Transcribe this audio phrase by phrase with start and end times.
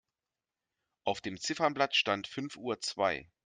[1.03, 3.29] Auf dem Ziffernblatt stand fünf Uhr zwei.